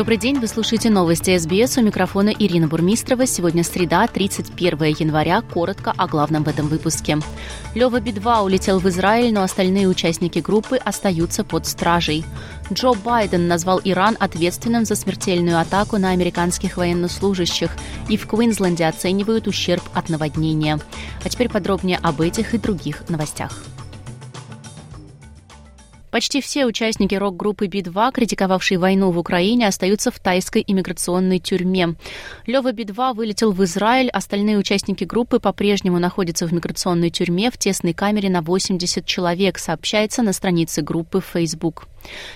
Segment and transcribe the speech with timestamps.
[0.00, 1.76] Добрый день, вы слушаете новости СБС.
[1.76, 3.26] У микрофона Ирина Бурмистрова.
[3.26, 5.42] Сегодня среда, 31 января.
[5.42, 7.18] Коротко о главном в этом выпуске.
[7.74, 12.24] Лева Би-2 улетел в Израиль, но остальные участники группы остаются под стражей.
[12.72, 17.70] Джо Байден назвал Иран ответственным за смертельную атаку на американских военнослужащих,
[18.08, 20.80] и в Квинсленде оценивают ущерб от наводнения.
[21.22, 23.52] А теперь подробнее об этих и других новостях.
[26.10, 31.94] Почти все участники рок-группы Би-2, критиковавшие войну в Украине, остаются в тайской иммиграционной тюрьме.
[32.46, 37.92] Лева Би-2 вылетел в Израиль, остальные участники группы по-прежнему находятся в миграционной тюрьме в тесной
[37.92, 41.86] камере на 80 человек, сообщается на странице группы в Facebook.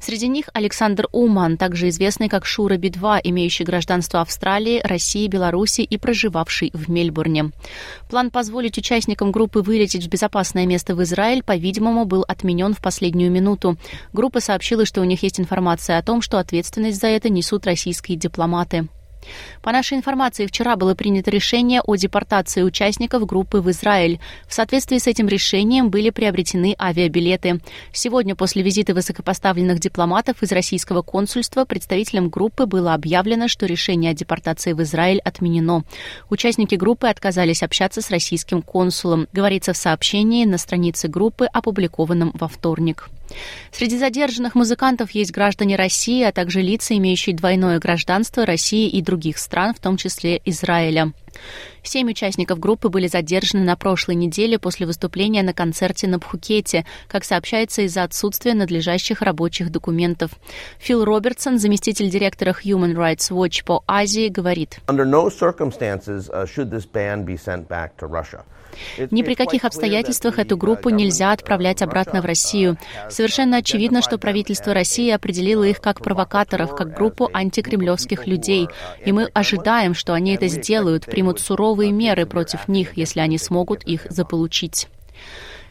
[0.00, 5.96] Среди них Александр Уман, также известный как Шура Би-2, имеющий гражданство Австралии, России, Беларуси и
[5.98, 7.50] проживавший в Мельбурне.
[8.08, 13.32] План позволить участникам группы вылететь в безопасное место в Израиль, по-видимому, был отменен в последнюю
[13.32, 13.80] минуту минуту.
[14.12, 18.16] Группа сообщила, что у них есть информация о том, что ответственность за это несут российские
[18.16, 18.88] дипломаты.
[19.62, 24.20] По нашей информации, вчера было принято решение о депортации участников группы в Израиль.
[24.46, 27.60] В соответствии с этим решением были приобретены авиабилеты.
[27.92, 34.14] Сегодня после визита высокопоставленных дипломатов из российского консульства представителям группы было объявлено, что решение о
[34.14, 35.84] депортации в Израиль отменено.
[36.30, 42.48] Участники группы отказались общаться с российским консулом, говорится в сообщении на странице группы, опубликованном во
[42.48, 43.08] вторник.
[43.72, 49.38] Среди задержанных музыкантов есть граждане России, а также лица, имеющие двойное гражданство России и других
[49.38, 51.12] стран, в том числе Израиля.
[51.82, 57.24] Семь участников группы были задержаны на прошлой неделе после выступления на концерте на Пхукете, как
[57.24, 60.32] сообщается из-за отсутствия надлежащих рабочих документов.
[60.78, 64.80] Фил Робертсон, заместитель директора Human Rights Watch по Азии, говорит.
[64.86, 68.44] Under no circumstances uh, should this ban be sent back to Russia.
[69.10, 72.78] Ни при каких обстоятельствах эту группу нельзя отправлять обратно в Россию.
[73.10, 78.68] Совершенно очевидно, что правительство России определило их как провокаторов, как группу антикремлевских людей.
[79.04, 83.84] И мы ожидаем, что они это сделают, примут суровые меры против них, если они смогут
[83.84, 84.88] их заполучить.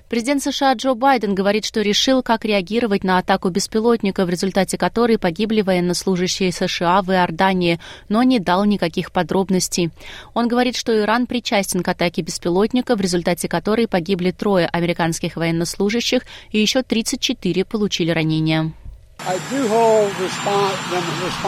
[0.09, 5.17] Президент США Джо Байден говорит, что решил, как реагировать на атаку беспилотника, в результате которой
[5.17, 9.91] погибли военнослужащие США в Иордании, но не дал никаких подробностей.
[10.33, 16.21] Он говорит, что Иран причастен к атаке беспилотника, в результате которой погибли трое американских военнослужащих
[16.51, 18.71] и еще 34 получили ранения.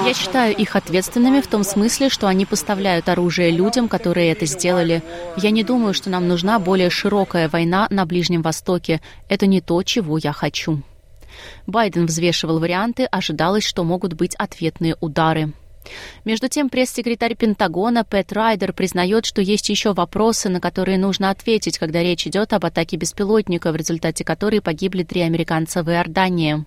[0.05, 5.03] Я считаю их ответственными в том смысле, что они поставляют оружие людям, которые это сделали.
[5.37, 9.01] Я не думаю, что нам нужна более широкая война на Ближнем Востоке.
[9.29, 10.81] Это не то, чего я хочу.
[11.67, 15.53] Байден взвешивал варианты, ожидалось, что могут быть ответные удары.
[16.25, 21.77] Между тем, пресс-секретарь Пентагона Пэт Райдер признает, что есть еще вопросы, на которые нужно ответить,
[21.77, 26.65] когда речь идет об атаке беспилотника, в результате которой погибли три американца в Иордании.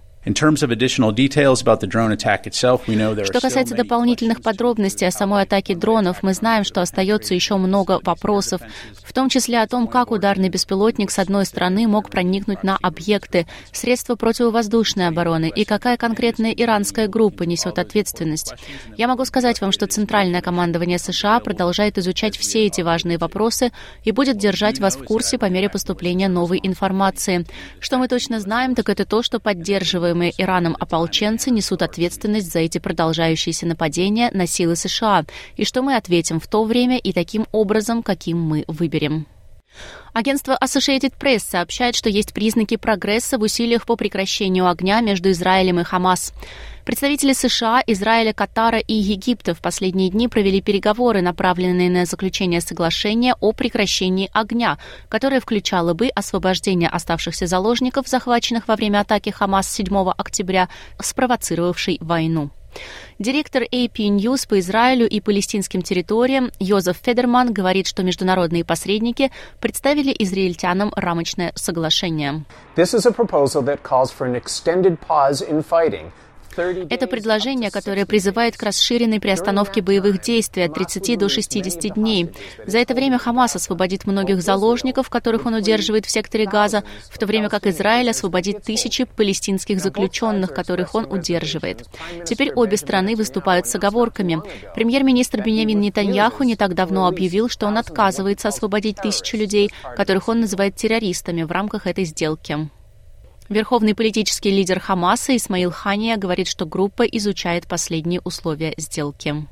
[3.24, 8.60] Что касается дополнительных подробностей о самой атаке дронов, мы знаем, что остается еще много вопросов,
[9.02, 13.48] в том числе о том, как ударный беспилотник с одной стороны мог проникнуть на объекты,
[13.72, 18.54] средства противовоздушной обороны и какая конкретная иранская группа несет ответственность.
[18.96, 23.72] Я могу сказать вам, что Центральное командование США продолжает изучать все эти важные вопросы
[24.04, 27.44] и будет держать вас в курсе по мере поступления новой информации.
[27.80, 32.60] Что мы точно знаем, так это то, что поддерживаем поддерживаемые Ираном ополченцы несут ответственность за
[32.60, 35.24] эти продолжающиеся нападения на силы США,
[35.56, 39.26] и что мы ответим в то время и таким образом, каким мы выберем.
[40.12, 45.80] Агентство Associated Press сообщает, что есть признаки прогресса в усилиях по прекращению огня между Израилем
[45.80, 46.34] и Хамас.
[46.84, 53.36] Представители США, Израиля, Катара и Египта в последние дни провели переговоры, направленные на заключение соглашения
[53.40, 54.78] о прекращении огня,
[55.08, 60.68] которое включало бы освобождение оставшихся заложников, захваченных во время атаки Хамас 7 октября,
[61.00, 62.50] спровоцировавшей войну.
[63.20, 69.30] Директор AP News по Израилю и палестинским территориям Йозеф Федерман говорит, что международные посредники
[69.60, 72.44] представили израильтянам рамочное соглашение.
[72.74, 76.10] This is a proposal that calls for an extended pause in fighting
[76.56, 82.30] это предложение, которое призывает к расширенной приостановке боевых действий от 30 до 60 дней.
[82.66, 87.26] За это время Хамас освободит многих заложников, которых он удерживает в секторе Газа, в то
[87.26, 91.86] время как Израиль освободит тысячи палестинских заключенных, которых он удерживает.
[92.24, 94.40] Теперь обе страны выступают с оговорками.
[94.74, 100.40] Премьер-министр Беньямин Нетаньяху не так давно объявил, что он отказывается освободить тысячи людей, которых он
[100.40, 102.70] называет террористами в рамках этой сделки.
[103.52, 109.46] Верховный политический лидер Хамаса Исмаил Хания говорит, что группа изучает последние условия сделки.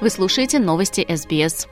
[0.00, 1.66] Вы слушаете новости SBS.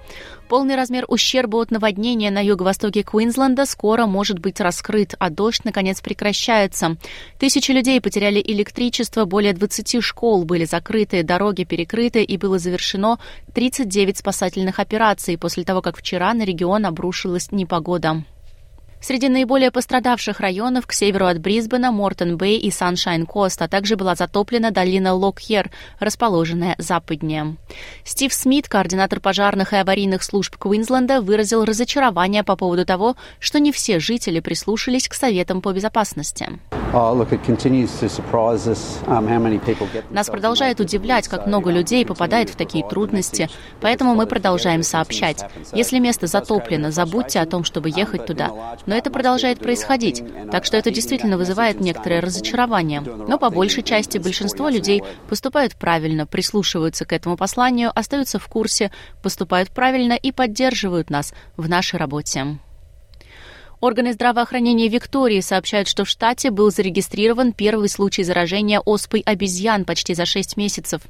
[0.49, 6.00] Полный размер ущерба от наводнения на юго-востоке Квинсленда скоро может быть раскрыт, а дождь, наконец,
[6.00, 6.96] прекращается.
[7.38, 13.20] Тысячи людей потеряли электричество, более 20 школ были закрыты, дороги перекрыты и было завершено
[13.55, 18.25] 39 спасательных операций после того, как вчера на регион обрушилась непогода.
[19.00, 24.70] Среди наиболее пострадавших районов к северу от Брисбена, Мортон-Бэй и Саншайн-Кост, а также была затоплена
[24.70, 25.70] долина Локьер,
[26.00, 27.56] расположенная западнее.
[28.04, 33.72] Стив Смит, координатор пожарных и аварийных служб Квинсленда, выразил разочарование по поводу того, что не
[33.72, 36.58] все жители прислушались к советам по безопасности.
[36.96, 37.26] Um,
[40.10, 43.50] Нас продолжает удивлять, как много людей попадает в такие трудности,
[43.82, 45.44] поэтому мы продолжаем сообщать.
[45.75, 48.78] Если место затоплено, забудьте о том, чтобы ехать туда.
[48.87, 53.02] Но это продолжает происходить, так что это действительно вызывает некоторое разочарование.
[53.02, 58.90] Но по большей части большинство людей поступают правильно, прислушиваются к этому посланию, остаются в курсе,
[59.22, 62.56] поступают правильно и поддерживают нас в нашей работе.
[63.81, 70.14] Органы здравоохранения Виктории сообщают, что в штате был зарегистрирован первый случай заражения оспой обезьян почти
[70.14, 71.02] за 6 месяцев.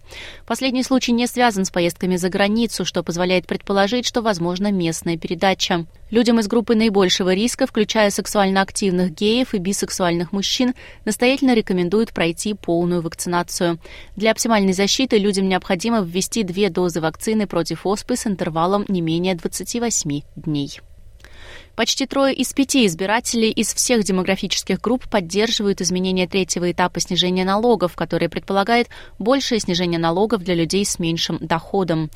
[0.47, 5.87] Последний случай не связан с поездками за границу, что позволяет предположить, что возможно местная передача.
[6.11, 10.75] Людям из группы наибольшего риска, включая сексуально активных геев и бисексуальных мужчин,
[11.05, 13.79] настоятельно рекомендуют пройти полную вакцинацию.
[14.17, 19.37] Для оптимальной защиты людям необходимо ввести две дозы вакцины против оспы с интервалом не менее
[19.37, 20.81] 28 дней.
[21.77, 27.95] Почти трое из пяти избирателей из всех демографических групп поддерживают изменение третьего этапа снижения налогов,
[27.95, 28.89] которое предполагает
[29.19, 32.11] большее снижение налогов для людей с меньшим доходом.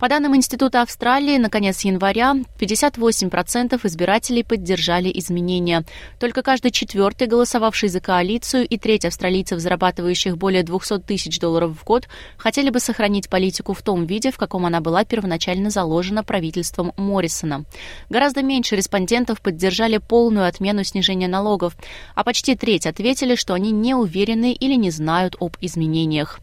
[0.00, 5.84] По данным Института Австралии, на конец января 58% избирателей поддержали изменения.
[6.18, 11.84] Только каждый четвертый, голосовавший за коалицию, и треть австралийцев, зарабатывающих более 200 тысяч долларов в
[11.84, 16.92] год, хотели бы сохранить политику в том виде, в каком она была первоначально заложена правительством
[16.96, 17.64] Моррисона.
[18.10, 21.76] Гораздо меньше респондентов респондентов поддержали полную отмену снижения налогов,
[22.14, 26.40] а почти треть ответили, что они не уверены или не знают об изменениях.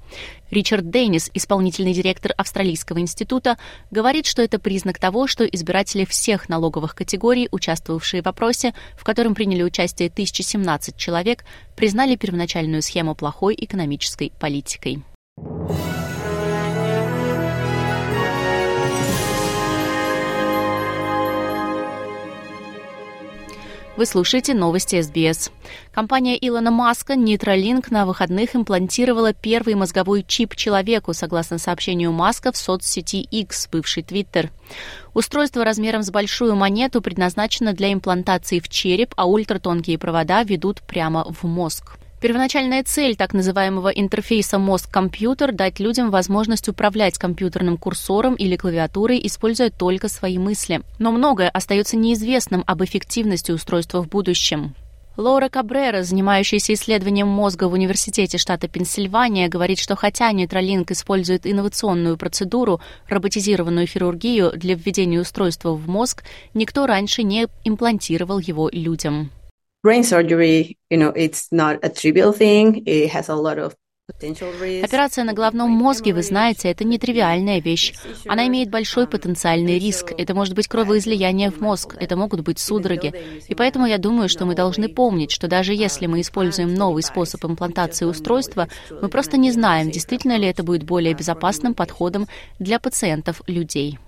[0.52, 3.58] Ричард Деннис, исполнительный директор Австралийского института,
[3.90, 9.34] говорит, что это признак того, что избиратели всех налоговых категорий, участвовавшие в опросе, в котором
[9.34, 11.44] приняли участие 1017 человек,
[11.76, 15.02] признали первоначальную схему плохой экономической политикой.
[23.96, 25.52] Вы слушаете новости СБС.
[25.94, 32.58] Компания Илона Маска Нейтралинк на выходных имплантировала первый мозговой чип человеку, согласно сообщению Маска в
[32.58, 34.50] соцсети X, бывший Твиттер.
[35.14, 41.32] Устройство размером с большую монету предназначено для имплантации в череп, а ультратонкие провода ведут прямо
[41.32, 42.00] в мозг.
[42.24, 49.70] Первоначальная цель так называемого интерфейса мозг-компьютер– дать людям возможность управлять компьютерным курсором или клавиатурой, используя
[49.70, 50.84] только свои мысли.
[51.00, 54.74] Но многое остается неизвестным об эффективности устройства в будущем.
[55.18, 62.16] Лора Кабрера, занимающаяся исследованием мозга в Университете штата Пенсильвания, говорит, что хотя нейтролинк использует инновационную
[62.16, 62.80] процедуру,
[63.10, 66.24] роботизированную хирургию для введения устройства в мозг,
[66.54, 69.30] никто раньше не имплантировал его людям
[69.84, 72.84] brain surgery, you know, it's not a trivial thing.
[72.86, 73.76] It has a lot of
[74.20, 77.94] Операция на головном мозге, вы знаете, это нетривиальная вещь.
[78.28, 80.12] Она имеет большой потенциальный риск.
[80.18, 83.14] Это может быть кровоизлияние в мозг, это могут быть судороги.
[83.48, 87.46] И поэтому я думаю, что мы должны помнить, что даже если мы используем новый способ
[87.46, 92.28] имплантации устройства, мы просто не знаем, действительно ли это будет более безопасным подходом
[92.60, 94.00] для пациентов людей.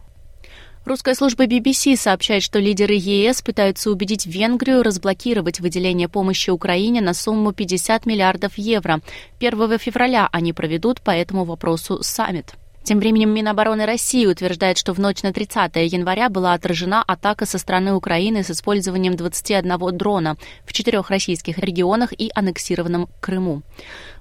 [0.85, 7.15] Русская служба BBC сообщает, что лидеры ЕС пытаются убедить Венгрию разблокировать выделение помощи Украине на
[7.15, 9.01] сумму 50 миллиардов евро.
[9.39, 12.53] 1 февраля они проведут по этому вопросу саммит.
[12.85, 17.57] Тем временем Минобороны России утверждает, что в ночь на 30 января была отражена атака со
[17.57, 20.37] стороны Украины с использованием 21 дрона
[20.67, 23.63] в четырех российских регионах и аннексированном Крыму.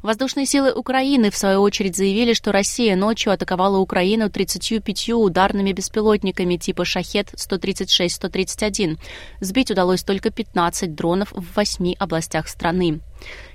[0.00, 6.56] Воздушные силы Украины, в свою очередь, заявили, что Россия ночью атаковала Украину 35 ударными беспилотниками
[6.56, 8.96] типа «Шахет-136-131».
[9.40, 13.00] Сбить удалось только 15 дронов в восьми областях страны.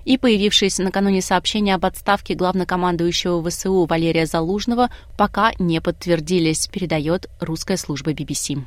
[0.06, 7.78] И появившиеся накануне сообщения об отставке главнокомандующего ВСУ Валерия Залужного пока не подтвердились, передает русская
[7.78, 8.64] служба BBC.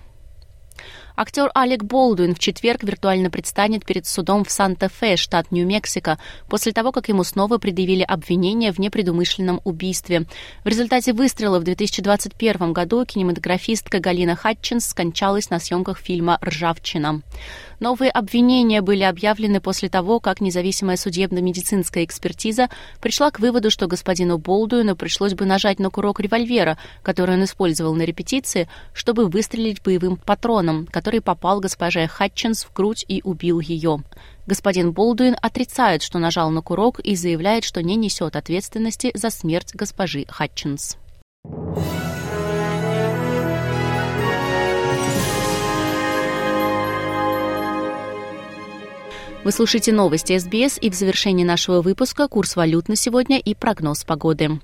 [1.14, 6.90] Актер Алек Болдуин в четверг виртуально предстанет перед судом в Санта-Фе, штат Нью-Мексико, после того,
[6.90, 10.24] как ему снова предъявили обвинение в непредумышленном убийстве.
[10.64, 17.22] В результате выстрела в 2021 году кинематографистка Галина Хатчинс скончалась на съемках фильма «Ржавчина».
[17.82, 22.68] Новые обвинения были объявлены после того, как независимая судебно-медицинская экспертиза
[23.00, 27.96] пришла к выводу, что господину Болдуину пришлось бы нажать на курок револьвера, который он использовал
[27.96, 34.04] на репетиции, чтобы выстрелить боевым патроном, который попал госпоже Хатчинс в грудь и убил ее.
[34.46, 39.74] Господин Болдуин отрицает, что нажал на курок и заявляет, что не несет ответственности за смерть
[39.74, 40.96] госпожи Хатчинс.
[49.42, 54.04] Вы слушаете новости СБС и в завершении нашего выпуска курс валют на сегодня и прогноз
[54.04, 54.60] погоды.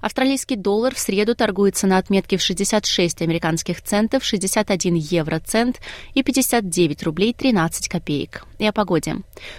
[0.00, 5.80] Австралийский доллар в среду торгуется на отметке в 66 американских центов, 61 евроцент
[6.14, 8.44] и 59 рублей 13 копеек.
[8.58, 9.16] И о погоде.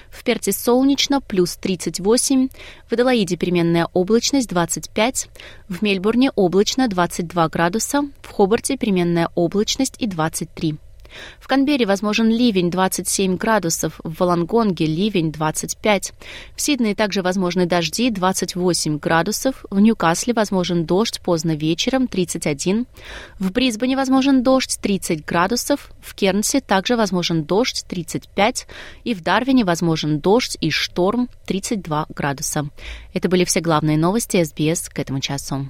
[0.10, 2.50] В Перте солнечно, плюс 38,
[2.90, 5.30] в Аделаиде переменная облачность 25,
[5.70, 10.78] в Мельбурне облачно 22 градуса, в Хобарте переменная облачность и 23.
[11.40, 16.14] В Канберре возможен ливень 27 градусов, в Волонгонге ливень 25.
[16.56, 22.86] В Сиднее также возможны дожди 28 градусов, в Ньюкасле возможен дождь поздно вечером 31,
[23.40, 28.68] в Брисбене возможен дождь 30 градусов, в Кернсе также возможен дождь 35
[29.04, 32.70] и в Дарвине возможен дождь и шторм 32 градуса.
[33.14, 35.70] Это были все главные новости СБС к этому часу.